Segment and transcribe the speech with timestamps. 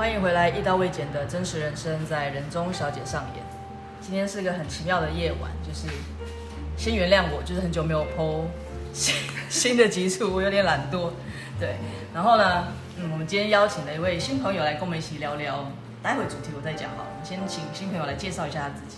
[0.00, 3.44] 欢迎回来，一刀未剪的真实人生在人中小姐上演。
[4.00, 5.88] 今天是个很奇妙的夜晚，就是
[6.74, 8.44] 先原谅我，就是很久没有 po
[8.94, 9.14] 新
[9.50, 11.10] 新的集数，我有点懒惰。
[11.60, 11.74] 对，
[12.14, 15.70] 然后呢，嗯，我们今天邀请了一位新朋友来跟我们一起聊聊，
[16.02, 17.08] 待会主题我再讲好了。
[17.12, 18.96] 我们先请新朋友来介绍一下他自己。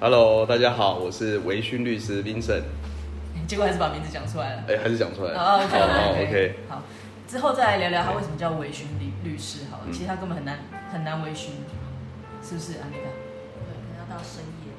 [0.00, 2.62] Hello，大家好，我是维勋律师 Vincent。
[3.46, 4.64] 结果还是把名字讲出来了。
[4.66, 5.40] 哎，还是讲出来了。
[5.40, 6.16] 哦。
[6.20, 6.54] OK。
[6.68, 6.82] 好，
[7.30, 9.60] 之后再来聊聊他为什么叫微醺律律师。
[9.70, 10.58] 好了，其实他根本很难
[10.92, 11.52] 很难维勋，
[12.42, 12.90] 是不是啊？
[12.90, 14.72] 你看，对，可能要到深夜。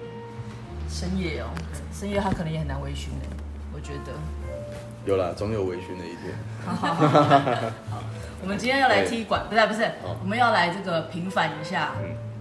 [0.90, 1.48] 深夜哦，
[1.94, 3.28] 深夜他可能也很难微醺的，
[3.74, 4.12] 我觉得。
[5.06, 6.36] 有啦，总有微醺的一天。
[6.66, 7.40] 好好好。
[7.40, 8.04] 好，
[8.42, 9.90] 我们今天要来踢馆，不是不是，
[10.22, 11.94] 我们要来这个平反一下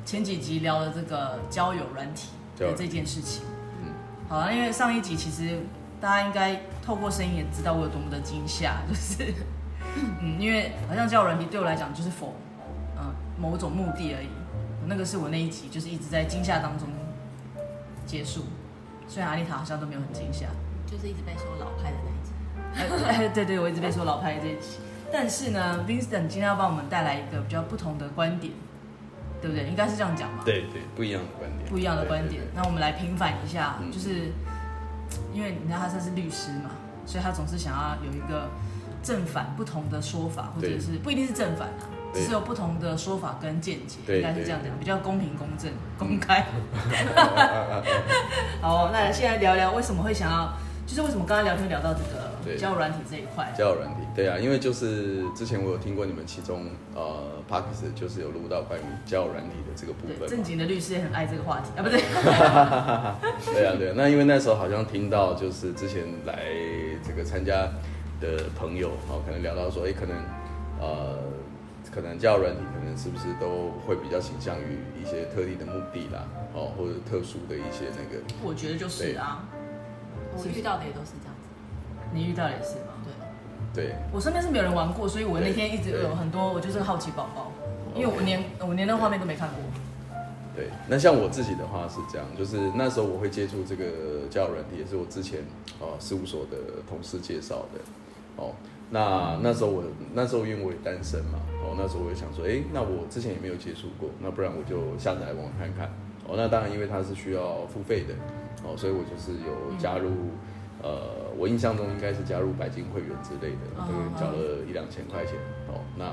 [0.05, 3.45] 前几集聊的这个交友软体的这件事情。
[3.81, 3.95] 嗯。
[4.29, 5.61] 好啊，因为上一集其实。
[6.01, 9.35] 大家应该透过声音也知道我有多么的惊吓，就是，
[10.21, 12.35] 嗯，因为好像交友软体对我来讲就是否，
[12.99, 14.29] 嗯，某种目的而已。
[14.87, 16.89] 那个是我那一集，就是一直在惊吓当中
[18.07, 18.45] 结束。
[19.07, 20.47] 虽然阿丽塔好像都没有很惊吓，
[20.87, 23.07] 就是一直被说老派的那一集。
[23.07, 24.79] 哎， 对，对对，我一直被说老派的这一集。
[25.13, 28.53] 但是呢，Vincent 今天要帮我们带来一个比较不同的观点，
[29.41, 29.67] 对不对？
[29.69, 30.43] 应该是这样讲吧？
[30.45, 31.69] 对对，不一样的观点。
[31.69, 32.43] 不一样的观点。
[32.55, 34.33] 那我们来平反一下，嗯、就是。
[35.35, 36.71] 因为你知道他算是律师嘛，
[37.05, 38.49] 所以他总是想要有一个
[39.03, 46.45] 正反不同的说法，或者是不一定是正反啊，只是有不同的说法跟见解，应该是这样讲，比较公平、公正、公开。
[48.61, 50.53] 好，那现在聊聊为什么会想要，
[50.87, 53.53] 就是为什么刚刚聊天聊到这个交友软体这一块？
[53.57, 60.29] 交友软体，对啊，因为就是之前我有听过你们其中呃 Podcast 就是有录到关于交友软体的这个部分。
[60.29, 62.01] 正经的律师也很爱这个话题啊，不对。
[63.55, 66.43] 对啊，对啊，那因为那时候好像听到就是之前来
[67.07, 67.69] 这个参加
[68.21, 70.17] 的朋友哦，可能聊到说，哎，可能
[70.79, 71.19] 呃，
[71.91, 78.23] 可能交友软体可能是不是都会比较倾向于一些特定的目的啦，哦，或者特殊的一些那个。
[78.43, 79.45] 我觉得就是啊。
[80.33, 81.49] 我遇到的也都是这样子，
[82.13, 82.95] 你遇到的也是吗？
[83.75, 87.51] 对，对我身边是没有人玩过，所以我那天一直有很多，我就是个好奇宝宝，
[87.97, 89.59] 因为我连我连那画面都没看过。
[90.55, 93.85] 对，那像我自己的话是这样，就是那时候我会接触这个
[94.31, 95.41] 交友软体，也是我之前
[95.81, 96.57] 哦事务所的
[96.89, 97.81] 同事介绍的。
[98.41, 98.53] 哦，
[98.91, 99.85] 那那时候我
[100.15, 105.87] 那时候因为我也单身嘛，哦，那时候我就想说，哎，那我之前也没有接触过，那不然我就下载来玩玩看看。
[106.27, 108.15] 哦，那当然因为它是需要付费的。
[108.63, 110.11] 哦，所以我就是有加入，
[110.83, 115.35] 嗯、呃，我印象中应该是加入白金会员之类的，嗯、这个交了一两千块钱。
[115.69, 116.13] 哦，那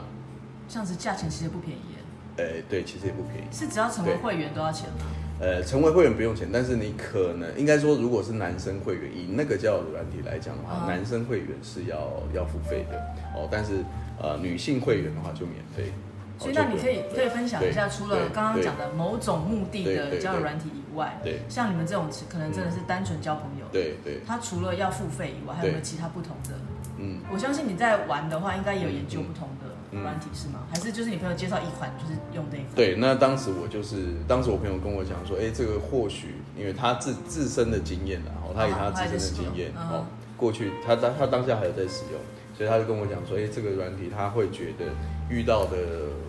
[0.68, 1.98] 这样子价钱其实不便宜耶。
[2.38, 3.48] 哎，对，其实也不便宜。
[3.52, 5.06] 是只要成为会员都要钱吗？
[5.40, 12.98] 呃，成为会员不用钱，但是你可能应该说，如果是男生会员，以那个交友软体来讲的话，嗯、男生会员是要要付费的。
[13.36, 13.84] 哦，但是
[14.20, 15.92] 呃，女性会员的话就免费。
[16.40, 26.54] 所以那你可以可以分享一下，除了刚刚讲的某种目的的交友软体以外，对，像你们这种可能真的是单纯交朋友，对对，他除了要付费以外，还有没有其他不同的？
[27.00, 30.60] 嗯，我相信你在玩的话，应该也有研究不同的软体是吗？
[30.70, 32.76] 还是就是你朋友介绍一款就是用这一款？
[32.76, 40.06] 对，那当时我就是当时我朋友跟我讲说，哎，这个或许因为他自自身的经验然后他以他自身的经验哦，
[40.36, 42.20] 过去他当他当下还有在使用。
[42.58, 44.86] 所以他就跟我讲说，哎、欸，这个软体他会觉得
[45.30, 45.78] 遇到的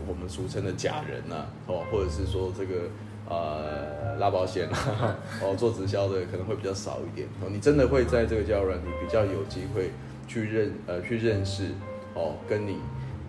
[0.06, 2.82] 我们俗称的假人呐、啊，哦，或者是说这个
[3.30, 7.26] 呃拉保险啊， 哦做直销的可能会比较少一点。
[7.40, 9.90] 哦，你真的会在这个交友软体比较有机会
[10.26, 11.68] 去认呃去认识
[12.12, 12.76] 哦，跟你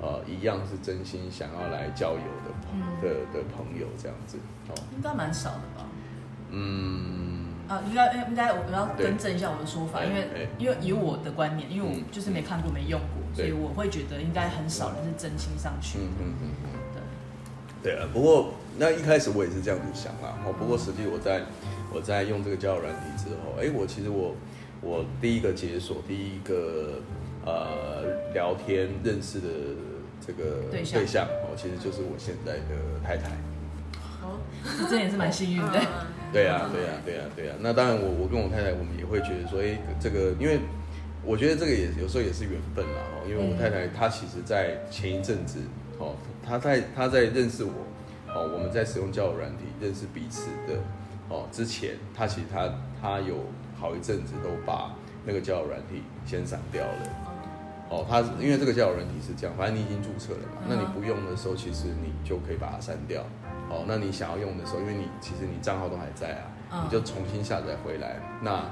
[0.02, 4.38] 呃一样是真心想要来交友的朋的的朋友这样子。
[4.70, 5.86] 哦，应该蛮少的吧？
[6.52, 7.46] 嗯。
[7.70, 10.28] 啊，应该应该我要更正一下我的说法，因为
[10.58, 16.00] 因为以我的观念，因为我就是没看过没用过，所以我会觉得应该很少人是真心上去。
[16.00, 16.70] 嗯嗯嗯嗯，
[17.84, 17.94] 对。
[17.94, 20.36] 对啊，不过那一开始我也是这样子想啦。
[20.44, 21.44] 哦，不过实际我在
[21.94, 24.34] 我在用这个交友软体之后，哎，我其实我
[24.82, 27.00] 我第一个解锁，第一个
[27.46, 29.48] 呃聊天认识的
[30.25, 33.29] 这个对象哦，其实就是我现在的太太。
[34.22, 34.38] 哦，
[34.90, 35.79] 这也是蛮幸运的。
[36.32, 37.55] 对啊，对啊，对啊，对啊。
[37.59, 40.59] 那当然，我我跟我太太，我们也会觉得说，哎，这个，因为
[41.26, 43.02] 我觉得这个也有时候也是缘分啦。
[43.16, 45.59] 哦，因为我太太她其实，在前一阵子，
[45.97, 46.16] 哦，
[46.46, 47.72] 她在她在认识我，
[48.28, 50.78] 哦，我们在使用交友软体认识彼此的，
[51.29, 52.70] 哦，之前，她其实她
[53.02, 53.46] 她有
[53.79, 54.94] 好一阵子都把
[55.26, 57.19] 那个交友软体先删掉了。
[57.90, 63.24] 哦，它因为这个交友软体是这样，反正你已经注册了嘛，那你不用的时候，其实你就可以把它删掉。
[63.70, 68.20] 哦，那你想要用的时候，因为你其实你账号都还在啊，嗯、你就重新下载回来。
[68.41, 68.64] 那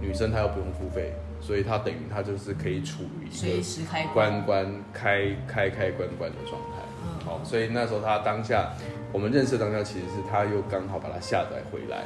[0.00, 6.82] 女生她又不用付费，所以她等于她就是可以处于随时开关关开开开关关的状态。
[7.02, 8.72] 嗯，好，所以那时候她当下
[9.12, 12.02] 我们认识当下，其实是她又刚好把它下载回来，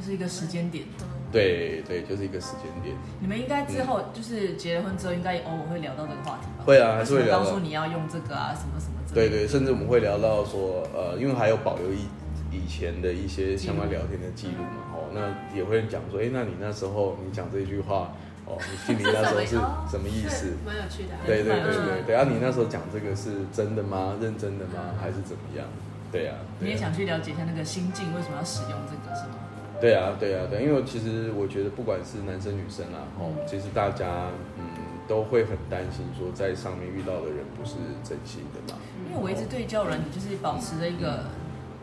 [0.00, 0.84] 就是一个时间点。
[1.30, 2.96] 对对，就是一个时间点。
[3.20, 6.64] 你们应该之后就是结了婚之后，应该偶尔会聊到这个话题吧？
[6.64, 7.44] 会啊，还是会聊到。
[7.44, 9.30] 当初你要用这个啊，什么什么之类的。
[9.30, 12.08] 对对，甚至我们会聊到说，呃，因为还有保留以
[12.50, 18.10] 以前的一些相关聊天的记录嘛，哦，那也会讲说，哎，那你那时候你讲这句话，
[18.46, 19.54] 哦，你心里那时候是
[19.92, 20.50] 什么意思？
[20.66, 21.14] 蛮有趣的。
[21.24, 24.16] 对对对对对，啊，你那时候讲这个是真的吗？
[24.20, 24.98] 认真的吗？
[24.98, 25.64] 还是怎么样？
[26.10, 26.34] 对啊。
[26.58, 29.46] 你也想去了解一下那个心境，为什么要使用这个，是吗？
[29.80, 34.28] 对啊，对啊，对，因为其实我觉得不管是男生女生啊，哦，其实大家
[34.58, 34.64] 嗯
[35.08, 38.78] 都会很担心说在上面遇到的人不是真心的嘛。
[39.08, 41.24] 因为我一直对交友软体就是保持着一个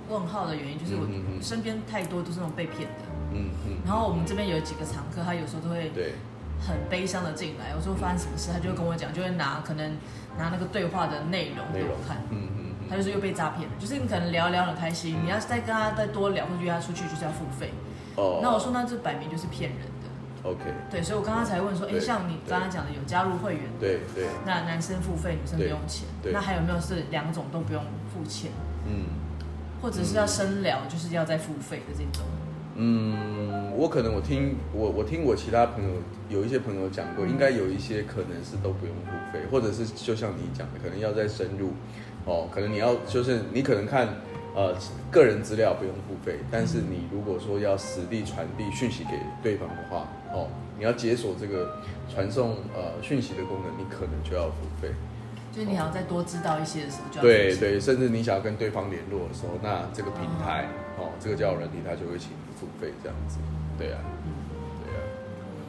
[0.10, 1.08] 问号的原因，就是我
[1.42, 3.04] 身边太多都是那种被骗的。
[3.34, 3.78] 嗯嗯。
[3.86, 6.14] 然后我们这边有几个常客，他有时候都会对
[6.62, 9.92] 很悲伤的进来，有时候发生什么事，他就会跟我讲，就会拿可能
[10.38, 12.18] 拿那个对话的内容给我看。
[12.30, 12.64] 嗯嗯。
[12.90, 17.70] 他就说又被诈骗了，就是你可能聊聊很开心，你要再跟他再多聊或者约他出去，就是要付费。
[18.18, 20.50] 哦，那我说那这摆明就是骗人的。
[20.50, 27.84] OK，对，所以我刚刚才问说，哎，像你刚刚讲的有加入会员，对对，那男生付费，女生不用钱，那还有没有是两种都不用
[28.14, 28.52] 付钱？
[28.88, 29.06] 嗯，
[29.82, 32.26] 或者是要深聊，就是要再付费的这种？
[32.76, 35.90] 嗯，我可能我听我我听我其他朋友
[36.30, 41.74] 有一些朋友讲过，应该有一些可能是都不用付费，或者是就像你讲的，可能要再深入，
[42.26, 44.08] 哦，可能你要就是你可能看。
[44.58, 44.74] 呃，
[45.12, 50.48] 个人资料不用付费，但是你如果说要实地传递讯息给对方的话，哦，
[50.80, 51.78] 你要解锁这个
[52.10, 54.90] 传送呃讯息的功能，你可能就要付费。
[55.54, 60.66] 就是你还要再多知道一些的时候就要，对对，甚至你想要跟对方联络的时候，那这个平台
[60.98, 63.38] 哦，这个交友软体它就会请你付费这样子。
[63.78, 64.34] 对啊，嗯，
[64.84, 65.00] 对啊。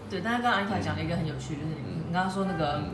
[0.08, 2.84] 对，但是刚刚安妮塔讲了一个很有趣，就是你刚刚说那个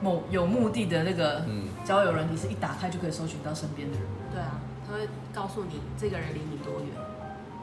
[0.00, 1.46] 某有目的的那个
[1.84, 4.02] 交友软体，是一打开就可以搜寻到身边的人。
[4.32, 4.58] 对啊。
[4.86, 6.88] 他会告诉你这个人离你多远，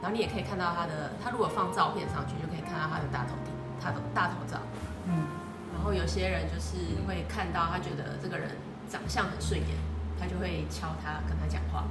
[0.02, 4.58] 然后你也可以看到他的，他如果放照片上去，就可以看到他的大头顶，他的大头照。
[5.06, 5.26] 嗯，
[5.74, 6.76] 然后有些人就是
[7.06, 8.50] 会看到他觉得这个人
[8.88, 9.76] 长相很顺眼，
[10.18, 11.84] 他就会敲他跟他讲话。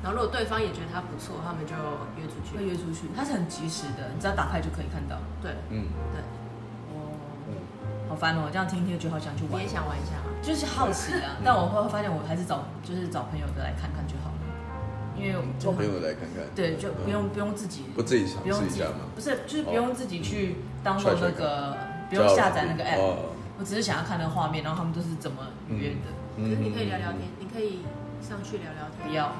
[0.00, 1.74] 然后如果对方也觉得他不错，他们就
[2.14, 2.56] 约出去。
[2.56, 5.18] 会约出去，他是很及时的，你只要打开就可以看到。
[5.42, 6.22] 对，嗯，对。
[6.94, 7.10] 哦，
[8.08, 9.58] 好烦哦，这样听听就好想去玩。
[9.58, 10.30] 你也想玩一下吗？
[10.40, 14.27] 就是好奇啊， 但我会发现我还是找就是找朋友的来看看就好。
[15.18, 19.06] 因为找朋友来看看，对，就不用不用自己，不自己尝试一下吗？
[19.14, 21.76] 不是，就是不用自己去当做那个，
[22.08, 23.16] 不用下载那个 app。
[23.58, 25.38] 我只是想要看那个画面，然后他们都是怎么
[25.68, 26.06] 约的。
[26.36, 27.80] 可是你可以聊聊天，你可以
[28.22, 29.08] 上去聊聊天。
[29.08, 29.32] 不要，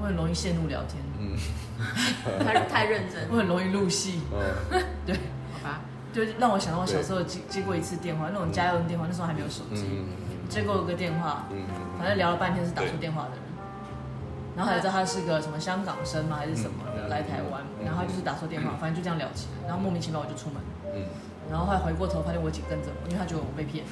[0.00, 1.02] 我很容易陷入聊天。
[1.18, 1.34] 嗯，
[2.44, 4.20] 太太认真，我很容易入戏。
[5.04, 5.16] 对，
[5.52, 5.80] 好吧，
[6.12, 10.04] 就让我想到我小时候接接过一次电话，那种家用电话，那时候还没有手机，
[10.48, 11.46] 接过一个电话，
[11.98, 13.47] 反正聊了半天是打错电话的人。
[14.58, 16.34] 然后才知道他是个什么香港生吗？
[16.36, 17.62] 还是什么的来台湾？
[17.86, 19.68] 然后就是打错电话，反正就这样聊起来。
[19.68, 20.58] 然后莫名其妙我就出门，
[20.92, 21.06] 嗯，
[21.48, 23.86] 然后后来回过头发现我姐跟着我，因为她觉得我被骗，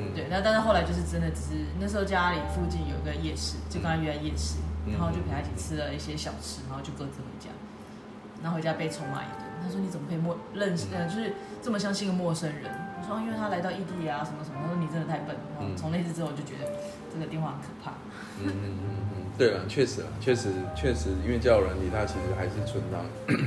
[0.00, 0.26] 嗯， 对。
[0.30, 4.56] 那但是后来就是真的只是那时候家里附近有一个夜市，就跟他约在夜市，
[4.88, 7.52] 然后就陪他一起吃了一些小吃，然后就各自回家。
[8.40, 12.72] 然后回家被臭骂一顿，他说你怎么可以陌认识，呃，就是这么相信一个陌生人？
[12.96, 14.56] 我说因为他来到异地啊，什么什么。
[14.62, 15.36] 他说你真的太笨。
[15.58, 16.70] 然后从那次之后我就觉得
[17.12, 17.90] 这个电话很可怕。
[18.40, 18.78] 嗯嗯
[19.12, 19.17] 嗯。
[19.38, 23.06] 对了，确实啊，确实确实，因为交友软体它其实还是存档，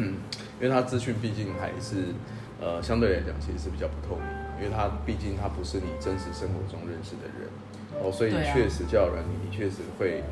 [0.59, 2.15] 因为它资讯毕竟还是
[2.61, 4.25] 呃相对来讲其实是比较不透明，
[4.57, 7.49] 因为它毕竟它不是你真实生活中认识的人
[8.01, 10.23] 哦，所以确实交友软体你确实会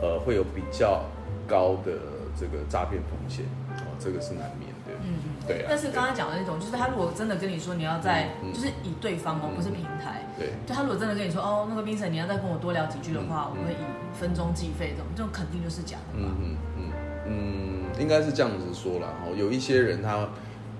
[0.00, 1.04] 呃会有比较
[1.48, 1.98] 高的
[2.38, 3.44] 这个诈骗风险
[3.82, 4.94] 哦，这个是难免的。
[5.02, 5.66] 嗯，对啊。
[5.68, 10.22] 但是刚刚讲的那种，就是他如果真的跟你说你要在，就是以对方哦，不是平台。
[10.38, 10.50] 对。
[10.66, 13.76] 就他如果真的跟你说，哦，那个 Vincent，你要再跟我多聊几句的话，我会以
[14.12, 16.16] 分钟计费，这种这种肯定就是假的。
[16.16, 16.92] 嗯嗯嗯
[17.26, 19.08] 嗯，应该是这样子说啦。
[19.24, 20.28] 哦，有一些人他，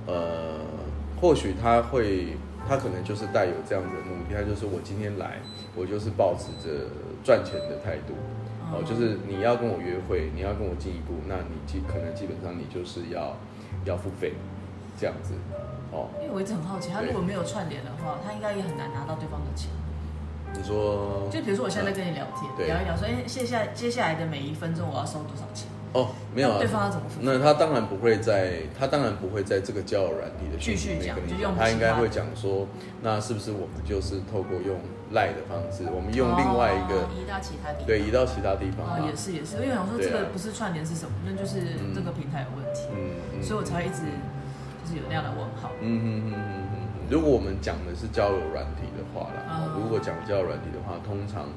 [0.07, 0.61] 呃，
[1.21, 2.37] 或许他会，
[2.69, 5.39] 他可能就是带有这样子的目的，他就是我今天来，
[5.75, 6.87] 我就是抱持着
[7.25, 8.15] 赚钱的态度。
[8.71, 13.37] 哦，就是你要跟我约会，你要跟我进一步，那你基可能基本上你就是要。
[13.85, 14.33] 要付费，
[14.99, 15.33] 这样子，
[15.93, 16.09] 哦。
[16.21, 19.71] 因为我一直很好奇，他如果没有串联的话，他应该也很难拿到对方的钱。
[20.55, 25.69] 你说，就比如说我现在在跟你聊天，聊一聊，说，哎，接下接下来的每一分钟我要收多少钱？
[25.93, 26.57] 哦，没有啊。
[26.59, 27.21] 对方要怎么付？
[27.21, 32.67] 那他当然不会在，他当然不会在这个交友软体的继续讲，就用他应该会讲说，
[33.03, 34.81] 那是不是我们就是透过用
[35.13, 39.05] 赖的方式，我们用另外一个移到其他地方，对，移到其他地方。
[39.07, 41.13] 也是也是，因为我想说这个不是串联是什么？
[41.25, 41.61] 那就是
[41.95, 42.89] 这个平台有问题。
[42.93, 43.43] 嗯。
[43.43, 44.13] 所以我才会一直就是
[44.99, 45.71] 有那样的问号。
[45.81, 46.43] 嗯嗯嗯嗯
[46.75, 46.79] 嗯。
[47.09, 51.49] 如果我们讲的是交友软体的话啦，嗯、如果讲交友软体的话，通常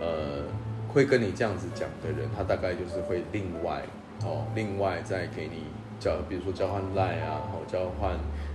[0.00, 0.46] 呃
[0.86, 3.82] 会跟你这样子讲的人，他大概就是会另外
[4.22, 5.66] 哦，另外再给你
[5.98, 8.14] 交，比如说交换 Line 啊，哦，交换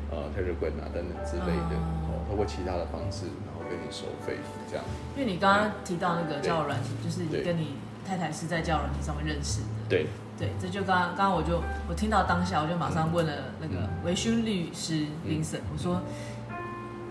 [0.09, 4.37] 呃 Telegram 啊等等之类的，嗯、哦，通过其他的方式，然后跟你收费
[4.69, 4.85] 这样。
[5.17, 7.75] 因为你刚刚提到那个交友软体，就是你跟你
[8.07, 9.67] 太太是在交友软体上面认识的。
[9.89, 10.07] 对。
[10.37, 16.01] 对，这就刚刚刚刚我就我听到当下，我就马上问了那个维勋律师林森，我说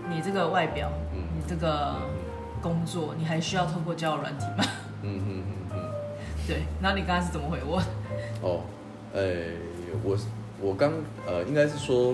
[0.07, 1.95] 你这个外表，你这个
[2.61, 4.63] 工作，你还需要透过交友软体吗？
[5.01, 5.79] 嗯嗯嗯嗯。
[6.47, 7.81] 对，那你刚刚是怎么回我？
[8.47, 8.61] 哦，
[9.15, 9.21] 哎，
[10.03, 10.15] 我
[10.61, 10.93] 我刚
[11.25, 12.13] 呃，应该是说，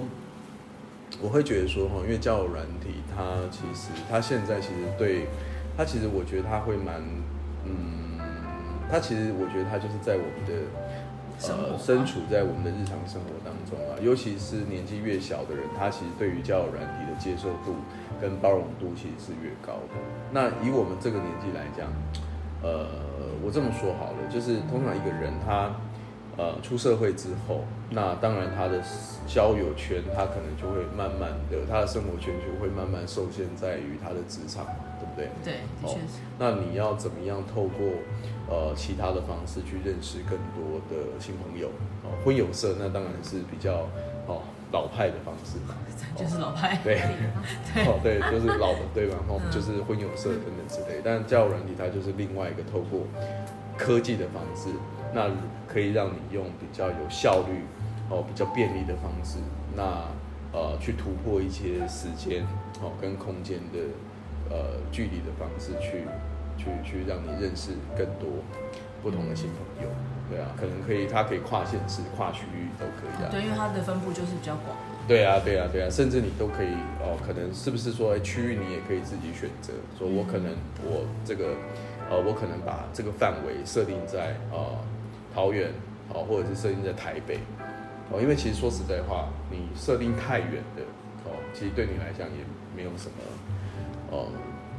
[1.21, 5.27] 我会觉得说哈，因为交友软体，它其实它现在其实对
[5.75, 7.01] 它其实我觉得它会蛮
[7.65, 8.17] 嗯，
[8.89, 10.53] 它其实我觉得它就是在我们的。
[11.49, 17.75] 呃，身处在我们的日常生活当中啊，尤其是年纪越小的人，他其实对于交友软体的接受度
[18.21, 19.97] 跟包容度其实是越高的。
[20.31, 21.87] 那以我们这个年纪来讲，
[22.61, 22.85] 呃，
[23.43, 25.73] 我这么说好了，就是通常一个人他
[26.37, 28.79] 呃出社会之后，那当然他的
[29.25, 34.65] 交友圈他可能就会慢慢的，他的生活圈就会慢慢受限在于他的职场，
[34.99, 35.29] 对不对？
[35.43, 36.21] 对，的确是。
[36.37, 37.87] 那你要怎么样透过？
[38.51, 41.69] 呃，其他的方式去认识更多的新朋友
[42.03, 43.87] 哦，婚友社那当然是比较
[44.27, 44.43] 哦
[44.73, 45.73] 老派的方式嘛，
[46.15, 46.99] 就是老派，对，
[47.87, 49.15] 哦对，就是老的对吧？
[49.25, 53.07] 然后就是婚友社等等之类，但交友软体它就是另外一个透过
[53.77, 54.67] 科技的方式，
[55.13, 55.31] 那
[55.67, 57.63] 可以让你用比较有效率
[58.09, 59.37] 哦，比较便利的方式，
[59.75, 60.03] 那
[60.51, 62.43] 呃去突破一些时间
[62.81, 63.79] 哦跟空间的
[64.49, 64.57] 呃
[64.91, 66.03] 距离的方式去。
[66.61, 68.29] 去去让你认识更多
[69.01, 69.89] 不同的新朋友，
[70.29, 73.29] 对啊，可能可以，它可以跨县市、跨区域都可以啊。
[73.31, 74.77] 对，因为它的分布就是比较广。
[75.07, 80.53] 对啊，对啊，对啊，甚至你都可以哦，可能是不是说区域你也可以自己选择，说我可能
[80.85, 81.55] 我这个
[82.09, 84.77] 呃，我可能把这个范围设定在呃
[85.33, 85.71] 桃园
[86.13, 87.39] 哦，或者是设定在台北
[88.11, 90.83] 哦，因为其实说实在话，你设定太远的
[91.25, 93.17] 哦，其实对你来讲也没有什么
[94.11, 94.27] 哦。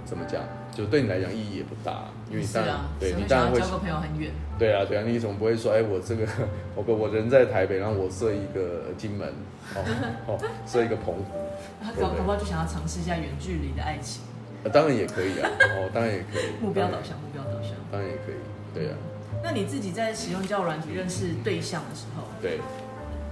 [0.05, 0.43] 怎么讲？
[0.73, 4.33] 就对你来讲意义也不大，因为你当然，啊、对你当然会交个朋友很远。
[4.59, 6.27] 对啊，对啊，你总不会说，哎，我这个
[6.75, 9.29] 我我人在台北，然后我设一个金门，
[9.77, 9.85] 哦
[10.27, 11.25] 哦，设一个澎湖，
[11.85, 14.23] 他搞不好就想要尝试一下远距离的爱情。
[14.65, 16.57] 啊，当然也可以啊，哦，当然也可以。
[16.65, 18.41] 目标导向，目标导向，当然也可以，
[18.73, 18.97] 对啊。
[19.45, 22.61] 那你自己在使用交友软体认识对象的时候，对，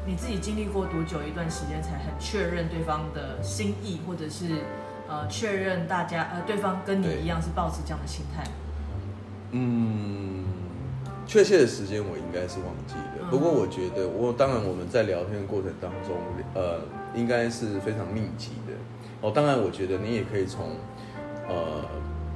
[0.04, 4.60] 你自己经历过多久一段时间才很确认对方的心意，或者是？
[5.10, 8.44] 呃，确认大家呃，对方跟你一样是抱持这样的心态。
[9.50, 10.44] 嗯，
[11.26, 13.26] 确切的时间我应该是忘记的。
[13.28, 16.16] 不过我觉得，我当然我们在聊天的过程当中，
[16.54, 16.78] 呃，
[17.12, 18.72] 应该是非常密集的。
[19.20, 20.76] 哦，当然，我觉得你也可以从
[21.48, 21.84] 呃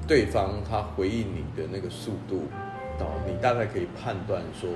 [0.08, 2.48] 对方他回应你的那个速度，
[2.98, 4.68] 哦，你大概可以判断说，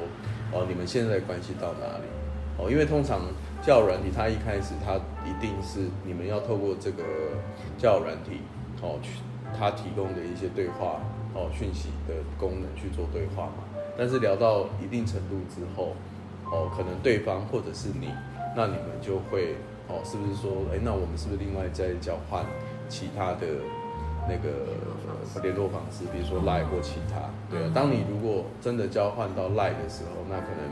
[0.52, 2.05] 哦，你们现在关系到哪里？
[2.59, 3.23] 哦，因为通常。
[3.62, 4.96] 教软体，它一开始它
[5.28, 7.02] 一定是你们要透过这个
[7.76, 8.40] 教软体
[8.80, 9.20] 哦，去
[9.58, 11.00] 它提供的一些对话
[11.34, 13.64] 哦讯息的功能去做对话嘛。
[13.96, 15.94] 但是聊到一定程度之后
[16.50, 18.08] 哦，可能对方或者是你，
[18.56, 19.56] 那你们就会
[19.88, 22.44] 哦，是不是说，哎，那我们是不是另外再交换
[22.88, 23.46] 其他的
[24.28, 27.28] 那个联络方式，比如说赖或其他？
[27.50, 30.62] 对啊，当你如果真的交换到赖的时候，那可能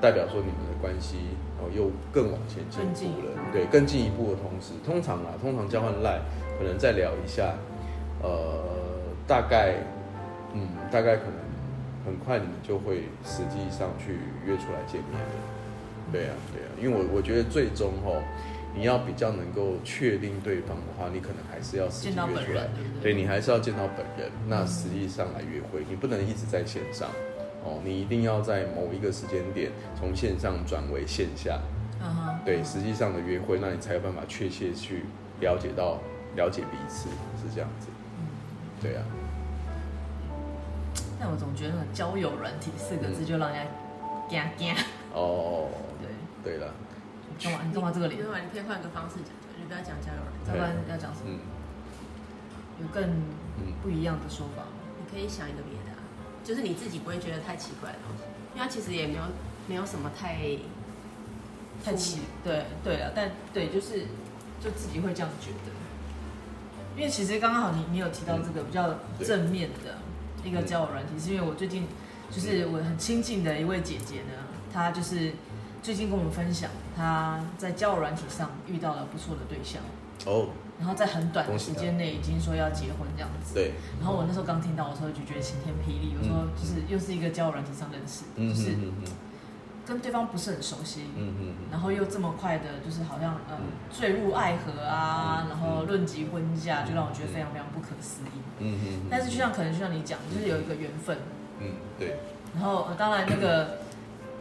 [0.00, 1.16] 代表说你们的关系。
[1.62, 2.64] 哦，又更往前
[2.94, 6.22] 进一步了，对，更进一步的同时，通常啊，通常交换 Line
[6.58, 7.52] 可能再聊一下，
[8.22, 8.64] 呃，
[9.26, 9.74] 大概，
[10.54, 11.34] 嗯，大概可能
[12.06, 14.16] 很快你们就会实际上去
[14.46, 15.28] 约出来见面了，
[16.10, 18.22] 对啊，对啊，因为我我觉得最终哦，
[18.74, 22.68] 你要比较能够确定对方的话，你可能还是要实际约出来，
[23.02, 27.06] 对，你还是要见到本人，那实际上来约会，你不能一直在线上。
[27.64, 31.60] 哦，你一定要在某一个时间点从线上转为线下
[32.00, 32.44] ，uh huh.
[32.44, 35.04] 对，实际上的约会，那你才有办法确切去
[35.40, 35.98] 了解到
[36.36, 37.88] 了解彼此，是这样子。
[38.18, 38.26] 嗯，
[38.80, 39.02] 对啊。
[41.20, 43.66] 但我总觉得那交友软体四个字就让人
[44.30, 44.84] 家惊惊。
[45.12, 45.68] 哦，
[46.00, 46.72] 对，对了。
[47.42, 51.28] 弄完，弄完这个脸，你可以换个方式讲，你不要讲交友软体，要不然要讲什么？
[51.28, 51.40] 嗯，
[52.80, 53.22] 有更
[53.82, 54.64] 不一样的说法，
[54.96, 55.79] 你可以想一个别的。
[56.44, 59.22] 就是你自己不会觉得太奇怪的东西，因为它其实也没有
[59.68, 60.36] 没有什么太
[61.84, 64.06] 太奇对对了，但对就是
[64.60, 65.72] 就自己会这样觉得，
[66.96, 69.98] 因为其实刚刚好你你有提到这个比较正面的
[70.44, 71.86] 一个交友软体，嗯、是因为我最近
[72.30, 74.32] 就是我很亲近的一位姐姐呢，
[74.72, 75.32] 她就是
[75.82, 79.82] 最近跟我们分享她在交友软体上遇到了不错的对象。
[80.26, 80.48] 哦，
[80.80, 83.54] 然后在很短的时间内已经说要结婚这样子。
[83.54, 83.74] 对。
[84.00, 88.76] 然后我那时候刚听到的时候就觉得晴天霹雳，我说就是又是一个交友软体上认识，就是
[89.86, 93.56] 跟对方不是很熟悉，嗯嗯，然后又这么快的，就是好像嗯
[93.92, 98.40] 坠入爱河啊，然后论及婚嫁，就让我觉得非常非常不可思议。
[98.60, 99.00] 嗯嗯。
[99.10, 101.18] 但是就像可能就像你讲，就是有一个缘分。
[101.60, 102.16] 嗯，对。
[102.54, 103.78] 然后当然那个。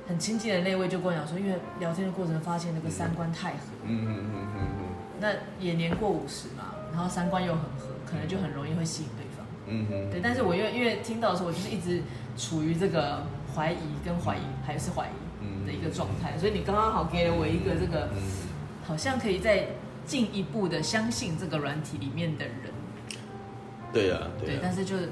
[0.09, 4.88] 很亲近的那位就跟我讲说，因为聊天的过程发现那个三观太合，嗯嗯嗯嗯嗯，
[5.19, 10.19] 那也年过五十嘛，然后三观又很合，可能就很容易会吸引对方，嗯哼，对。
[10.21, 12.01] 但是我因为因为听到的时候，我就是一直
[12.37, 13.23] 处于这个
[13.55, 18.09] 怀疑跟怀疑还是怀疑的一个状态，所以你刚刚好给了我一个这个，
[18.85, 19.67] 好像可以再
[20.05, 22.73] 进一步的相信这个软体里面的人。
[23.91, 24.55] 对呀，对。
[24.55, 25.09] 对，但是就是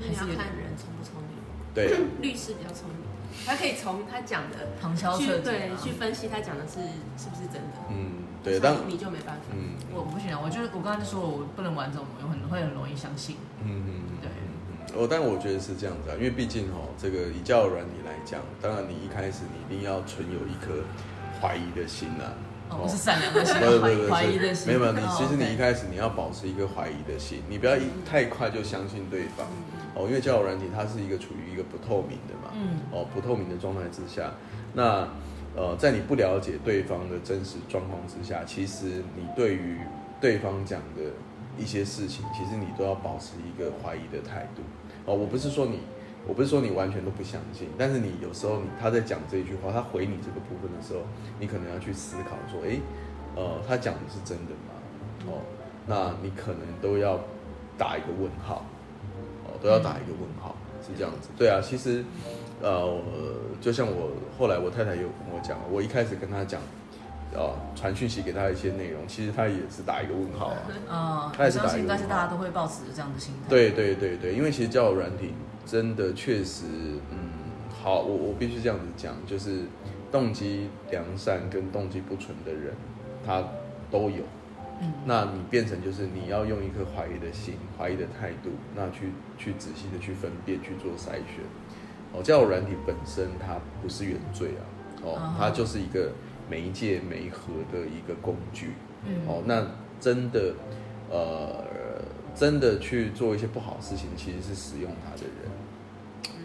[0.00, 1.38] 还是要看人聪不聪明。
[1.74, 2.98] 对， 律师比较聪明。
[3.46, 6.80] 他可以从他讲的旁敲侧击，对，去分析他讲的是
[7.16, 7.78] 是不是真的。
[7.88, 8.10] 嗯，
[8.50, 9.42] 对，但你就没办法。
[9.52, 13.36] 嗯，我不行啊，我就是我刚才就说我不能玩这种，我很会很容易相信。
[13.64, 14.30] 嗯嗯对。
[14.96, 20.82] 我但我觉得是这样子啊，因为毕竟哦，这个以交友软体来讲，当然你一开始你一定要存有一颗
[21.40, 22.32] 怀疑的心啊。
[22.70, 23.54] 哦，不是善良的心，
[24.10, 24.66] 怀疑的心。
[24.68, 29.46] 没有没有，你其实你一开始你要保持一个怀疑的心，你不要一太快就相信对方。
[29.94, 34.32] 哦，因为交友软体它是一个处于一个不透明的嘛，嗯，哦，不透明的状态之下，
[34.72, 35.08] 那
[35.58, 39.78] 呃，在你不了解对方的真实状况之下，其实你对于
[40.20, 41.10] 对方讲的
[41.58, 44.62] 一些事情，其实你都要保持一个怀疑的态度。
[45.04, 45.80] 哦，我不是说你，
[46.28, 51.00] 我不是说你完全都不相信，但是你有时候你他在讲这一句话，他回你这个部分的时候，
[51.40, 52.80] 你可能要去思考说，诶，
[53.34, 55.26] 呃，他讲的是真的吗？
[55.26, 55.42] 哦，
[55.88, 57.18] 那你可能都要
[57.76, 58.64] 打一个问号。
[59.44, 61.30] 哦都要打一个问号，是这样子。
[61.36, 62.04] 对啊，其实，
[62.60, 63.00] 呃，
[63.60, 66.60] 就像我后来我太太有跟我讲，我一开始跟她讲，
[67.32, 70.58] 呃，传讯息给她一些内容，其实她也是打一个问号啊。
[70.90, 71.78] 嗯，她也是打一个问号。
[71.78, 73.48] 应该是大家都会抱持这样的心态。
[73.48, 75.34] 对对对对，因为其实交友软体
[75.64, 76.64] 真的确实，
[77.10, 77.18] 嗯，
[77.82, 79.60] 好，我我必须这样子讲，就是
[80.10, 82.74] 动机良善跟动机不纯的人，
[83.24, 83.44] 他
[83.90, 84.24] 都有。
[84.80, 91.42] 嗯、那你变成就是你要用一颗怀疑的心、怀疑的态度，那去去仔细的去分辨、去做筛选。
[92.12, 94.62] 哦，交友软体本身它不是原罪啊，
[95.02, 96.12] 哦，它就是一个
[96.48, 98.72] 媒介媒合的一个工具。
[99.06, 99.66] 嗯，哦，那
[100.00, 100.54] 真的，
[101.10, 101.64] 呃，
[102.34, 105.50] 真的去做一些不好的事情，其实是使用它的人。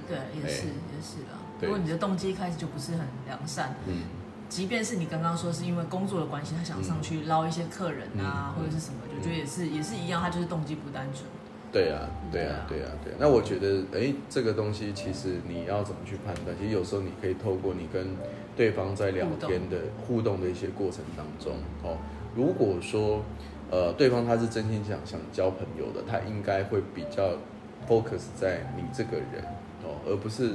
[0.07, 1.29] 对，也是、欸、也是的。
[1.61, 4.03] 如果你的动机一开始就不是很良善，嗯。
[4.49, 11.25] 即便是你刚刚说是因为工作的关系，他想上去捞一些客人啊，嗯、或者是什么，就觉得也是也是一样，他就是动机不单纯。
[11.73, 13.17] 对啊，对啊，对啊，对啊。
[13.19, 16.55] 那我觉得，哎，这个东西其实你要怎么去判断？
[16.57, 18.07] 其实有时候你可以透过你跟
[18.55, 21.97] 对方在聊天的互动的一些过程当中，哦，
[22.35, 23.23] 如果说
[23.71, 27.31] 呃对方他是真心想想交朋友的，他应该会比较
[27.89, 29.43] focus 在你这个人
[29.83, 30.51] 哦，而不是。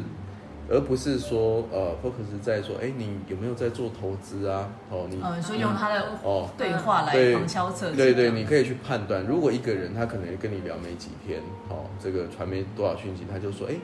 [0.71, 4.69] 而不是说，呃，focus 在说，哎，你有没有在做投资啊？
[4.91, 13.75] 哦，你，呃，说用他的哦对话来旁敲侧击，对对，你可以去判断，如果一个人他可能跟你聊没几天，哦，这个传没多少讯息，他就说，哎，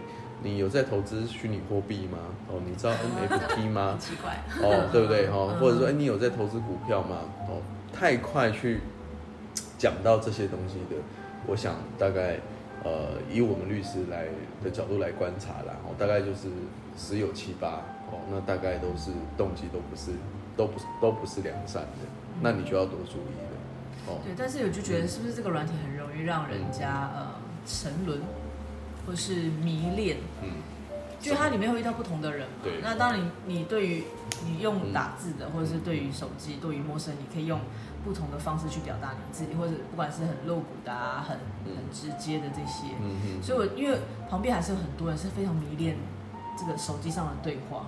[0.43, 2.19] 你有在投资虚拟货币吗？
[2.49, 3.97] 哦，你知道 NFT 吗？
[3.99, 5.27] 奇怪，哦， 对不对？
[5.29, 7.21] 哦，或者说，哎，你有在投资股票吗？
[7.49, 8.81] 哦，太快去
[9.79, 11.01] 讲到这些东西的，
[11.47, 12.39] 我想大概。
[12.85, 14.27] 呃，以我们律师来
[14.63, 16.49] 的角度来观察啦，哦，大概就是
[16.99, 17.81] 十有七八，
[18.13, 20.13] 哦，那大概都是动机都不是，
[20.55, 22.05] 都不是都不是良善的，
[22.43, 24.21] 那你就要多注意了，哦。
[24.23, 27.27] 对，但是我就觉得是不是这个软体很容易让人家、嗯、呃
[27.67, 28.21] 沉沦，
[29.07, 30.51] 或是迷恋，嗯，
[31.19, 32.55] 就它里面会遇到不同的人嘛。
[32.63, 32.75] 对。
[32.83, 34.05] 那当然你你对于
[34.45, 37.59] 你用打字的，嗯、或者是对于手机，对于陌生，你可以用。
[38.05, 45.97] 不同的方式去表达你自己，或者不管是很露骨的啊，很很直接的这些，嗯嗯，所以我因为旁边还是有很多人是非常迷恋
[46.59, 47.87] 这个手机上的对话，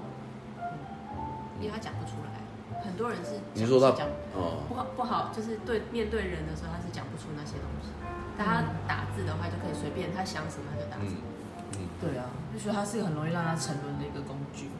[1.60, 7.92] 因为他讲不出来，很多人是你说他讲哦不好不好，就是对面对人的时候他是讲不出那些东西，
[8.38, 11.20] 但他打字的话就可以随便他想什么他就打什么，
[11.76, 14.70] 嗯，对啊，就觉得它是一个很容易让他沉沦的一个工具，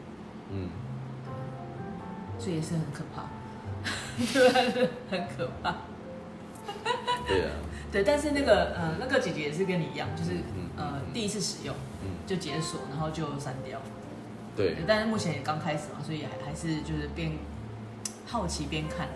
[0.49, 0.69] 嗯，
[2.39, 3.23] 所以也是很可怕。
[4.17, 5.75] 对，很可怕。
[7.27, 7.51] 对啊。
[7.89, 10.31] 对，但是那个呃，那个姐姐也是跟你一样，就是
[10.75, 13.79] 呃，第一次使用，嗯，就解锁，然后就删掉。
[14.57, 14.75] 对。
[14.85, 17.31] 但是目前也刚开始嘛，所以还还是就是边
[18.25, 19.07] 好奇边看。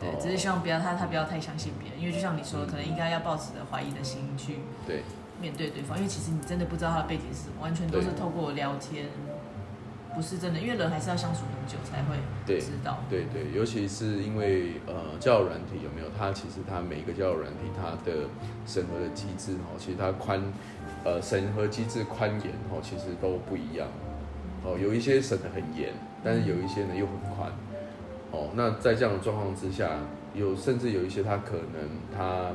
[0.00, 5.04] 对，只是希望不要他他不要太相信别人，因为就像你说的，可能应该要抱持着怀疑的心去对
[5.40, 9.06] 面对对方，因为其实你真的不知道他的背景是什么，完全都是透过聊天。
[10.14, 12.16] 不是真的，因为人还是要相处很久才会
[12.60, 12.98] 知道。
[13.10, 16.06] 对对，对，尤其是因为呃，教育软体有没有？
[16.16, 18.28] 它其实它每一个交友软体它的
[18.64, 20.40] 审核的机制哦，其实它宽
[21.04, 23.88] 呃审核机制宽严哦，其实都不一样
[24.64, 24.78] 哦。
[24.78, 27.50] 有一些审的很严，但是有一些呢又很宽
[28.30, 28.50] 哦。
[28.54, 29.90] 那在这样的状况之下，
[30.32, 32.50] 有甚至有一些他可能他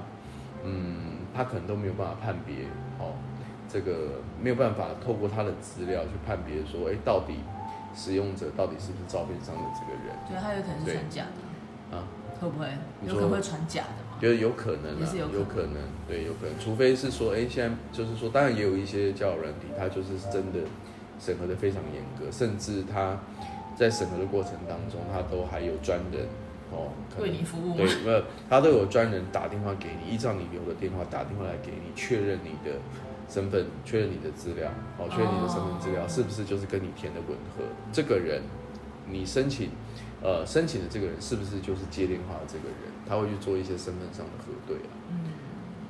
[0.64, 2.66] 嗯，他可能都没有办法判别
[3.00, 3.14] 哦。
[3.72, 7.36] 这个没有办法透过他的资料去判别说，哎，到底
[7.96, 10.16] 使用者到底是不是照片上的这个人？
[10.28, 12.04] 对，他有可能是传假的啊？
[12.42, 12.68] 会不会？
[13.06, 14.18] 有可能会传假的吗？
[14.20, 15.76] 觉得有可能啊，有可能，有可能，
[16.08, 16.60] 对，有可能。
[16.60, 20.60] 除非是说，哎，现在就是说，当然也有一些交友软体，它就是真的
[21.20, 23.18] 审核的非常严格，甚至他
[23.76, 26.26] 在审核的过程当中，他都还有专人
[26.72, 27.76] 哦，为你服务。
[27.78, 32.76] 对， 他都有专人打电话给你，依照你留的电话打电话来给你确认你的。
[33.30, 37.64] 身份确认你的资料，哦，确认你的身份资料是不是就是跟你填的吻合？
[37.94, 38.42] 这个人，
[39.08, 39.70] 你申请，
[40.24, 42.90] 呃，申请的这个人是不是就是接电话的这个人？
[43.08, 44.90] 他会去做一些身份上的核对啊。
[45.10, 45.18] 嗯。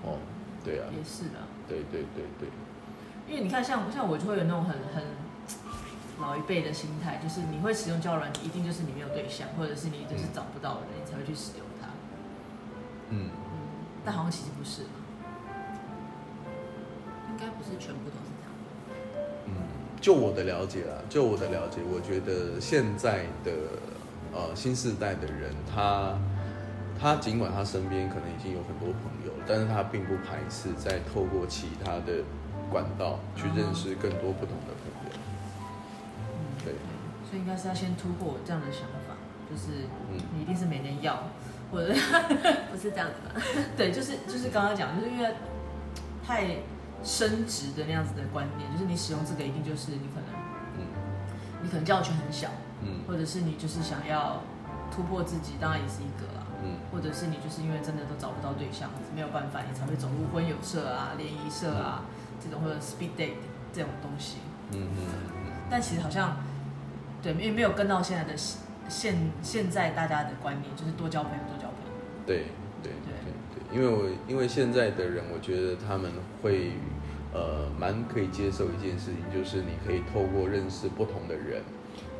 [0.03, 0.17] 哦，
[0.63, 0.85] 对啊。
[0.91, 1.39] 也是的。
[1.67, 2.49] 对对对对。
[3.27, 5.03] 因为你看像，像像我就会有那种很很
[6.19, 11.87] 老一辈的心态，就是你会使用交友软体，一定就是你没有对象，或者是你就是找不到的人，你才会去使用它。
[13.09, 13.27] 嗯。
[13.27, 13.29] 嗯。
[14.03, 14.83] 但好像其实不是。
[17.39, 18.51] 应该不是全部都是这样。
[19.47, 19.53] 嗯，
[20.01, 23.51] 就我的了解啦，就我的了解，我觉得现在的
[24.33, 26.17] 呃新世代的人，他
[26.99, 32.21] 他尽管他身边可能已经有很多朋友，但是他并不排斥再透过其他的
[32.69, 35.15] 管道去认识更多不同的朋友。
[36.27, 36.73] 嗯，对。
[37.23, 39.15] 所以应该是要先突破这样的想法，
[39.49, 39.87] 就是
[40.35, 41.23] 你一定是每年要，
[41.71, 41.93] 或者
[42.69, 43.41] 不是这样子吧？
[43.77, 45.33] 对，就是就是刚刚讲，就是因为
[46.25, 46.57] 太。
[47.03, 50.35] 升值的那样子的观念，就是你使用这个一定就是你可能，
[50.77, 50.85] 嗯，
[51.63, 52.49] 你可能交友圈很小，
[52.81, 54.41] 嗯，或者是你就是想要
[54.91, 63.39] 突破自己，当然也是一个啦，嗯，或者是你就是因为真的都找不到对象，没有办法，你才会走入婚友社啊、联谊社啊、嗯、这种或者 speed date
[63.73, 64.37] 这种东西，
[64.73, 65.51] 嗯嗯嗯。
[65.69, 66.35] 但其实好像，
[67.21, 68.35] 对，因为没有跟到现在的
[68.89, 71.93] 现现在大家的观念，就是多交朋友，多交朋友。
[72.25, 72.47] 对，
[73.71, 76.71] 因为我因为现在的人，我觉得他们会。
[77.31, 81.61] 呃，蛮可以接受一件事情，就是你可以透过认识不同的人，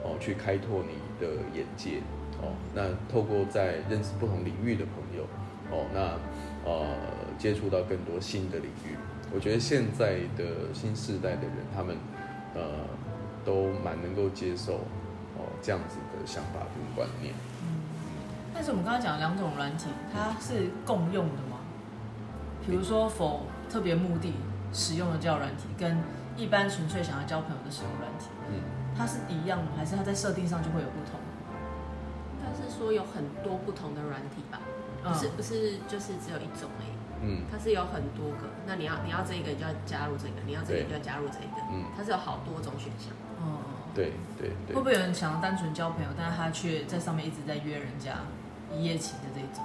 [0.04, 2.04] 哦，去开拓你的眼界，
[2.40, 5.24] 哦，那透过在认识不同领域的朋友，
[5.72, 6.96] 哦，那呃，
[7.40, 8.96] 接触到更多新的领域。
[9.34, 11.98] 我觉得现在的新世代的人，他们
[12.54, 12.62] 呃，
[13.44, 14.74] 都蛮能够接受
[15.40, 17.34] 哦这样子的想法跟观念。
[18.60, 21.64] 嗯，但是我们刚才讲的两种软体，它是共用的吗？
[22.68, 24.34] 比如说否特别目的。
[24.72, 25.98] 使用的交友软体跟
[26.38, 28.62] 一般纯粹想要交朋友的使用软体，嗯，
[28.96, 31.20] 它是一样的，还是它在设定上就会有不同？
[32.38, 34.62] 应该是说有很多不同的软体吧，
[35.02, 36.86] 不是不是就是只有一种哎，
[37.24, 43.10] 嗯，它是有很多个，那你要你要这个你就要加入这个，你要这个就要加入这个，嗯，它是有好多种选项。
[43.42, 43.58] 哦，
[43.96, 44.76] 对对对。
[44.76, 48.20] 会不会有人想要单纯交朋友，但是他却在上面一直在约人家
[48.74, 49.64] 一夜情的这种？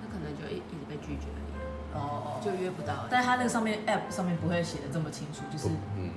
[0.00, 1.26] 他可能就一一直被拒绝。
[1.94, 6.10] 哦，就约不到，但是他那个上面 app 上面不会写的这么清楚，就是嗯，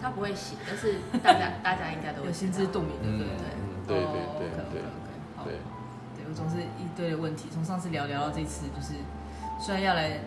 [0.00, 3.34] 他不会写，但是大家 大家应该都有心知肚明的，对不
[3.88, 3.98] 对？
[3.98, 4.82] 对对对对，
[5.36, 5.58] 好，对，
[6.28, 8.94] 我总是一堆的问题，从上次聊聊到这次，就是
[9.60, 10.20] 虽然要来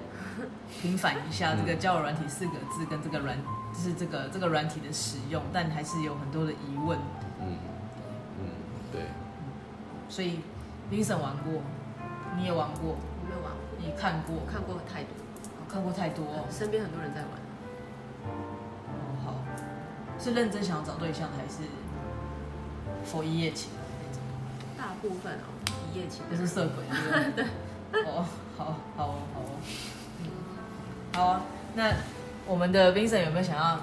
[0.82, 3.38] 平反一下这个交友软体四个字跟这个软，
[3.74, 7.00] 就是这个这个软体的使用，但还是有很多的疑问，
[10.14, 10.38] 所以
[10.92, 11.64] Vincent 玩过，
[12.38, 12.96] 你也玩过。
[13.80, 14.36] 你看过？
[14.46, 15.10] 看过太多，
[15.68, 17.30] 看过太多，身边很多人在玩。
[18.24, 19.34] 哦，好，
[20.20, 21.64] 是认真想要找对象，还是
[23.10, 23.72] for 一夜情？
[24.78, 25.50] 大部分哦，
[25.92, 26.84] 一夜情，就是色鬼，
[27.36, 27.44] 对。
[28.06, 28.24] 哦，
[28.56, 29.46] 好好好哦，
[30.20, 30.28] 嗯，
[31.16, 31.42] 好啊。
[31.74, 31.92] 那
[32.46, 33.80] 我们的 Vincent 有没有想要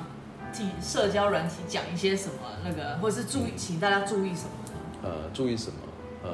[0.53, 2.35] 替社交软体讲一些什么？
[2.65, 4.51] 那个，或者是注意，请大家注意什么？
[5.03, 5.79] 呃，注意什么？
[6.23, 6.31] 呃，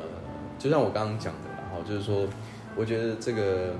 [0.58, 2.26] 就像我刚刚讲的，然后就是说。
[2.78, 3.72] 我觉得这个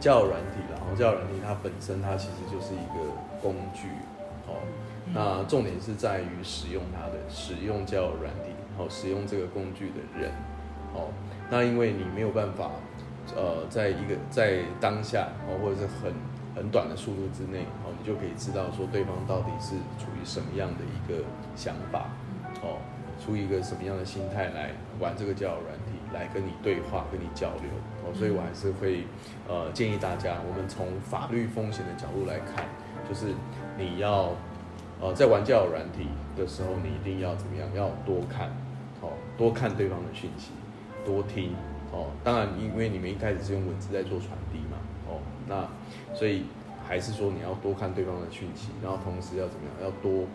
[0.00, 3.04] 交友软体，然后交友软体它本身它其实就是一个
[3.42, 3.88] 工具，
[4.48, 4.64] 哦，
[5.12, 10.32] 那重点是在于使用它的使用交友软体，然后使用这个工具的人，
[10.94, 11.12] 哦，
[11.50, 12.70] 那因为你没有办法，
[13.36, 16.14] 呃，在一个在当下哦，或者是很
[16.56, 21.22] 很短的速度之内，哦，你就可以知道说对方到底是处于什么样的一个
[21.54, 22.08] 想法，
[22.62, 22.80] 哦，
[23.18, 24.70] 出一个什么样的心态来
[25.00, 25.92] 玩这个交友软体。
[26.12, 27.64] 来跟你对话，跟你交流
[28.04, 29.06] 哦，所以我还是会
[29.48, 32.66] 呃建议大家，我们从法律风险的角度来看，
[33.08, 33.32] 就是
[33.78, 34.28] 你要
[35.00, 37.66] 呃，在玩交友软体的时候，你一定要怎么样？
[37.74, 38.50] 要多看，
[39.00, 40.50] 哦，多看对方的讯息，
[41.02, 41.54] 多听，
[41.92, 44.76] 哦，当然，因为你们一开始是用文字在做传递嘛，
[45.08, 45.16] 哦，
[45.48, 45.66] 那
[46.14, 46.44] 所以
[46.86, 49.88] 还是说你要多看对方的讯息，然后同时要怎么样？
[49.88, 50.26] 要多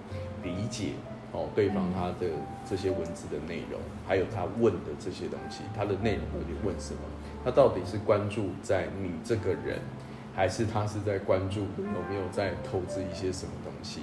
[0.42, 0.94] 理解。
[1.38, 2.34] 哦，对方他的
[2.68, 7.02] 这些文字的内容，还有他问的这些东西，他的内容到底问什么？
[7.46, 9.80] 他到底是关注在你这个人，
[10.36, 14.02] 还是他是在关注有没有在投资一些什么东西？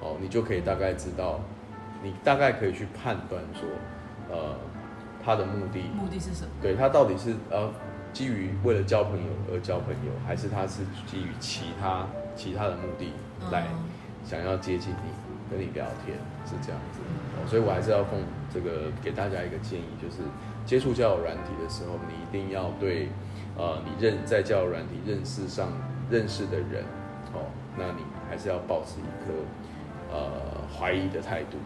[0.00, 1.40] 哦，你就可以大概知道，
[2.00, 3.68] 你大概可以去判断说，
[4.30, 4.54] 呃，
[5.24, 6.50] 他的目的目的是什么？
[6.62, 7.72] 对，他到底是呃
[8.12, 13.12] 基于为了交朋友而交朋友，还是他是基于其他其他的目的
[13.50, 13.66] 来
[14.24, 15.31] 想要接近你？
[15.52, 16.98] 跟你聊天是这样子，
[17.36, 18.18] 哦，所以我还是要奉
[18.52, 20.24] 这个给大家一个建议，就是
[20.64, 23.08] 接触交友软体的时候，你一定要对，
[23.56, 25.68] 呃，你认在交友软体认识上
[26.10, 26.84] 认识的人，
[27.34, 27.44] 哦，
[27.76, 29.36] 那你还是要保持一颗
[30.10, 30.32] 呃
[30.74, 31.58] 怀疑的态度，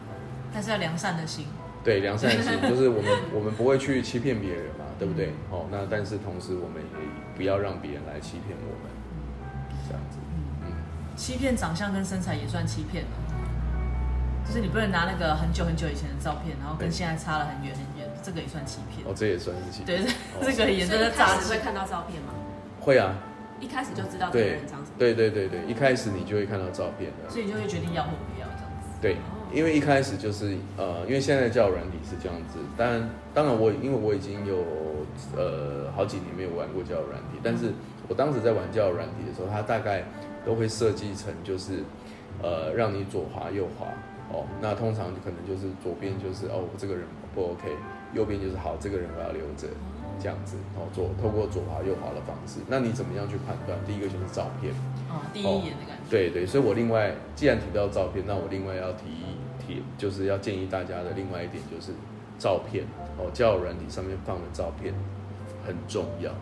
[0.52, 1.46] 但是要良善的心，
[1.84, 5.30] 对，良善的心 就是我们我们不会去欺骗别人嘛，对不对？
[5.50, 8.90] 哦，那但是同时我们也不要让别人来欺骗我们，
[9.86, 10.18] 这样子，
[10.64, 10.72] 嗯，
[11.16, 13.04] 欺骗长相跟身材也算欺骗
[14.46, 19.06] 就是你不能拿那个很久很久以前的照片，然后跟现在差了很远很远，这个也算欺骗。
[19.06, 20.04] 哦，这也算是欺骗。
[20.04, 21.48] 对，这 个也真的诈骗。
[21.48, 22.32] 会看到照片吗？
[22.80, 23.14] 会啊。
[23.58, 24.96] 一开始就知道这个人长什么？
[24.98, 27.30] 对对对对，一开始你就会看到照片的。
[27.30, 28.88] 所以你就会决定要或不要这样子。
[29.00, 29.16] 对，
[29.50, 34.58] 因为一开始就是呃，因为现在的交友软体是这样子，当然当然我因为我已经有
[35.34, 37.72] 呃好几年没有玩过交友软体，但是
[38.08, 40.04] 我当时在玩交友软体的时候，它大概
[40.44, 41.82] 都会设计成就是
[42.42, 43.86] 呃让你左滑右滑。
[44.32, 47.70] 哦，那通常可能就是左边就是哦，我这个人不 OK，
[48.12, 49.68] 右边就是好，这个人我要留着，
[50.18, 53.78] 这样子哦，左透过左滑右滑的方式，那你怎么样去判断？
[53.86, 54.74] 第一个就是照片，
[55.08, 59.04] 哦，第一眼的感觉，对对，所以我另外既然提到照片，那我另外要提
[59.64, 61.92] 提，就是要建议大家的另外一点就是
[62.38, 62.84] 照片
[63.18, 64.92] 哦，交友软体上面放的照片
[65.64, 66.32] 很重要，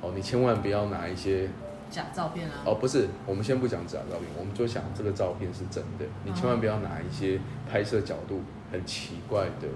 [0.00, 1.48] 哦，你千万不要拿一些。
[1.92, 2.64] 假照片啊？
[2.64, 6.06] 哦，不是，我们先不讲假照片，我们就想这个照片是真的。
[6.24, 7.38] 你千万不要拿一些
[7.70, 8.40] 拍摄角度
[8.72, 9.68] 很奇怪的，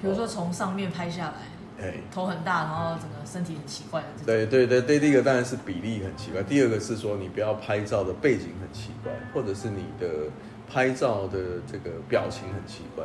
[0.00, 4.26] 比如说从上面拍下来，哎，头很大，然后整个身体很奇怪的这种。
[4.26, 10.28] 对对对对，第一个当然是比例很奇怪，第二个是说你不要拍照的背景很奇怪，或者是你的
[10.68, 11.38] 拍照的
[11.70, 13.04] 这个表情很奇怪。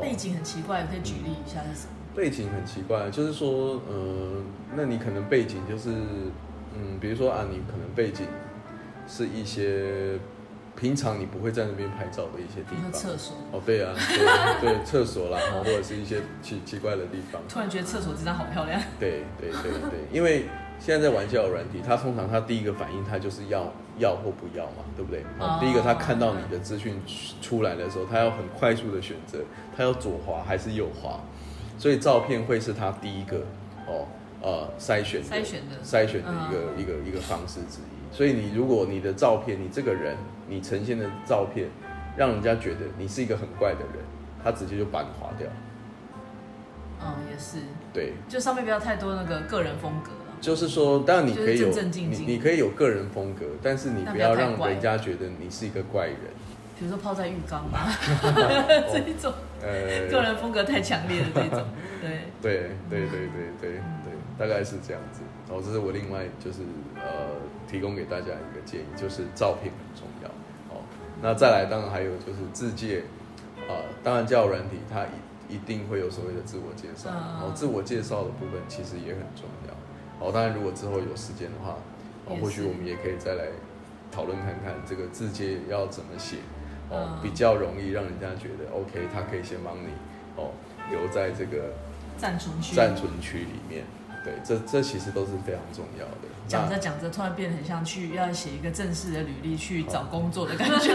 [0.00, 1.92] 背景很奇怪，可以举例一下是什么？
[2.16, 4.42] 背景很奇怪，就是说，嗯、呃，
[4.76, 5.92] 那你可能背景就是。
[6.74, 8.26] 嗯，比如说啊，你可能背景
[9.08, 10.18] 是一些
[10.76, 13.92] 平常你不会在那边拍照的一些地方，厕所哦，对啊，
[14.60, 17.42] 对，厕所啦，或者是一些奇奇怪的地方。
[17.48, 18.80] 突然觉得厕所这张好漂亮。
[18.98, 20.46] 对对对对，因为
[20.78, 25.22] 现在在玩交友软体，他通常他第一个反应他就是要要或不要嘛，对不对？
[25.38, 26.98] 哦，第一个他看到你的资讯
[27.42, 29.40] 出来的时候，他要很快速的选择，
[29.76, 31.20] 他要左滑还是右滑，
[31.76, 33.38] 所以照片会是他第一个
[33.86, 34.06] 哦。
[34.42, 38.16] 呃，筛选筛选的筛选的一个、嗯、一个一个方式之一。
[38.16, 40.16] 所以你如果你的照片，你这个人，
[40.48, 41.68] 你呈现的照片，
[42.16, 44.04] 让人家觉得你是一个很怪的人，
[44.42, 45.46] 他直接就把你划掉。
[47.02, 47.58] 嗯，也是。
[47.92, 50.16] 对，就上面不要太多那个个人风格了。
[50.40, 56.16] 就是说，当然你可以有你，你可以有个人风格，但是你不要让人家觉得你是一个怪人。
[56.78, 57.92] 比如说泡在浴缸吧，
[58.90, 59.30] 这一种，
[59.62, 61.68] 呃，个人风格太强烈的这种，
[62.00, 63.28] 对， 对，对，对，对，
[63.60, 63.80] 对，对。
[64.40, 66.60] 大概是这样子，然后这是我另外就是
[66.96, 67.36] 呃
[67.68, 70.28] 提供给大家一个建议，就是照片很重要。
[70.74, 70.80] 哦。
[71.20, 73.00] 那再来，当然还有就是自介，
[73.68, 80.26] 啊、呃，当然交友软体它一一定会有所谓的自我介绍，然后自我介绍的部分其实也很重要。
[80.26, 81.76] 哦，当然如果之后有时间的话，
[82.24, 83.44] 哦，或许我们也可以再来
[84.10, 86.38] 讨论看看这个自介要怎么写，
[86.88, 89.92] 哦，比较容易让人家觉得 OK，他可以先帮你
[90.36, 90.52] 哦
[90.88, 91.74] 留在这个
[92.16, 92.74] 暂存区。
[92.74, 93.84] 暂存区里面。
[94.24, 96.28] 对，这这其实都是非常重要的。
[96.46, 100.94] 讲着讲着，突然变得很像去要写一个正式的履历去找工作的感觉。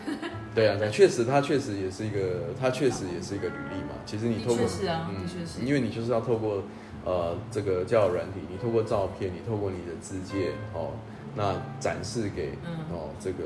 [0.54, 3.90] 对啊，确实，它确实也是一个，它确实也是一个履历嘛。
[4.06, 6.62] 其实你透过，啊、嗯，因为你就是要透过
[7.04, 10.92] 呃这个交友软体，你透过照片，你透过你的自介哦，
[11.34, 12.52] 那展示给
[12.90, 13.44] 哦这个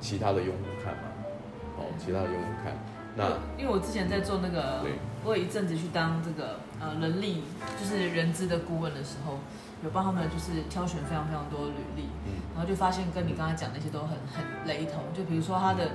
[0.00, 1.02] 其他的用户看嘛，
[1.76, 2.74] 哦，其他的用户看。
[3.16, 3.24] 那
[3.58, 4.84] 因为我之前在做那个，
[5.24, 7.42] 我有一阵子去当这个呃人力，
[7.78, 9.38] 就是人资的顾问的时候，
[9.82, 12.08] 有帮他们就是挑选非常非常多的履历，
[12.54, 15.02] 然后就发现跟你刚才讲那些都很很雷同。
[15.12, 15.90] 就比如说他的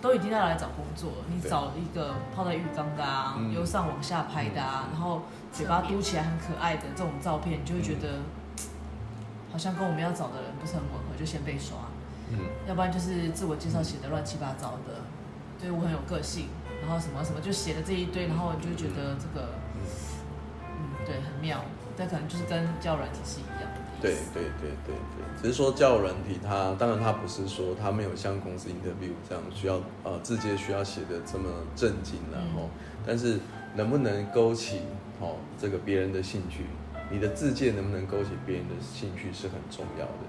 [0.00, 8.20] 都已经要来找工作，你找一个泡在浴缸的啊，由上往下拍的啊，然后嘴巴嘟起来很可爱的这种照片，你就会觉得
[9.52, 11.76] 好像跟我们要找的人不是很吻合，就先被刷。
[12.30, 15.00] 嗯，要不然就是自我介绍写的乱七八糟的，
[15.60, 16.46] 对我很有个性，
[16.80, 19.80] 然后什么什么就写了这一堆，然后你就觉得这个，嗯，
[20.78, 21.64] 嗯对，很妙，
[21.96, 23.80] 但可能就是跟教软体是一样的。
[24.00, 32.70] 对对对对对，只是说教软体它，当然它不是说它没有像公司 interview 这样需要呃字节需要写的这么正经，然后，
[33.04, 33.40] 但是
[33.74, 34.82] 能不能勾起
[35.18, 36.66] 哦这个别人的兴趣，
[37.10, 40.22] 你的自荐能不能勾起别人的兴趣是很重要的。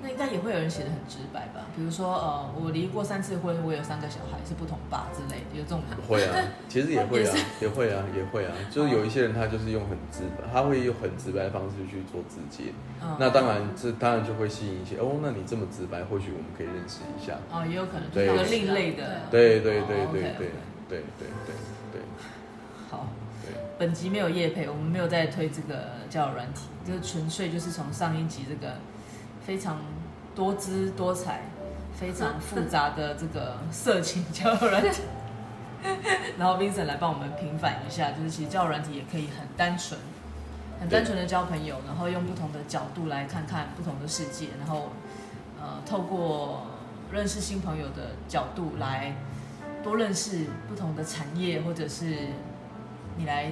[0.00, 1.66] 那应该也会有人写的很直白吧？
[1.74, 5.80] 比如说，呃，我离过三次婚，我有三个小孩，是不同爸之类的，有这种。
[6.06, 6.34] 会啊，
[6.68, 8.52] 其实也会啊， 也会啊，也会啊。
[8.70, 12.72] 就是有一些人他就是用很直白，他会用很直白的方式去做自介。
[13.02, 15.18] 嗯、那当然，这当然就会吸引一些哦。
[15.20, 17.34] 那你这么直白，或许我们可以认识一下。
[17.50, 19.22] 哦，也有可能就是一个另类的。
[19.30, 20.32] 对对对对对对
[20.88, 21.26] 对对
[21.92, 22.02] 对。
[22.88, 23.06] 好。
[23.42, 23.52] 对。
[23.78, 28.74] 本集没有业配，我们没有在推这个交友软体，就是纯粹就是从上一集这个。
[29.48, 29.78] 非常
[30.34, 31.40] 多姿多彩、
[31.98, 35.00] 非常复杂的这个色情交友软体，
[36.36, 39.98] 然后 Vincent 来帮我们平反一下，就是其实交友软体也可以很单纯、
[40.78, 44.90] 很单纯的交朋友，然后用不同的角度来看看不同的世界，然后
[45.58, 46.66] 呃，透过
[47.10, 49.16] 认识新朋友的角度来
[49.82, 52.18] 多认识不同的产业，或者是
[53.16, 53.50] 你来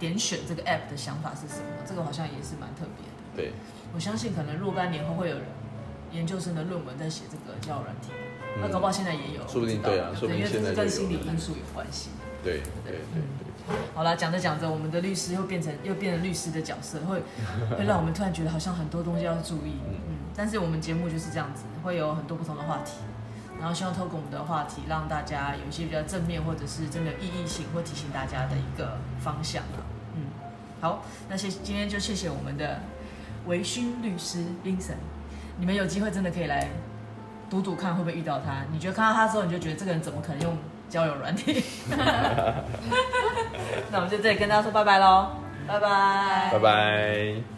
[0.00, 1.66] 点选这个 App 的想法是什么？
[1.88, 3.36] 这个好像也是蛮特别的。
[3.36, 3.52] 对。
[3.94, 5.44] 我相信可能若干年后会有人
[6.12, 8.10] 研究生的论文在写这个交友软体，
[8.60, 12.10] 那搞不好现在也有，说不定对啊，说不定现在跟心理因素有关系。
[12.42, 13.22] 对对对对。
[13.94, 17.20] 好啦，讲着讲着，我们的律师又变成又变成律师的角色，会
[17.76, 19.76] 会让我们突然觉得好像很多东西要注意。
[19.86, 20.14] 嗯嗯。
[20.34, 22.92] 但是我们节目就是这样子，会有很多不同的话题，
[23.58, 29.64] 然后希望透过我们的话题，让大家有一些比较正面或者是真的有意义性，或提醒大家的一个方向。
[30.14, 30.22] 嗯，
[30.80, 32.80] 好，那谢今天就谢谢我们的。
[33.48, 34.94] 微醺律师 Vincent，
[35.58, 36.68] 你们有机会真的可以来
[37.50, 38.62] 赌赌看会不会遇到他？
[38.70, 40.56] 你觉得看到他之后，你就觉得这个人怎么可能用
[40.88, 41.64] 交友软体？
[43.90, 45.30] 那我们就这里跟大家说拜拜喽，
[45.66, 47.57] 拜拜，拜拜。